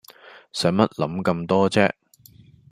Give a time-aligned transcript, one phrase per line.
[0.51, 1.91] 洗乜諗咁多啫